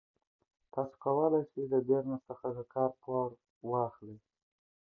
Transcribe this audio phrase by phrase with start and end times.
[0.73, 3.29] تاسو کولای شئ له بانک څخه د کار لپاره پور
[3.69, 4.17] واخلئ.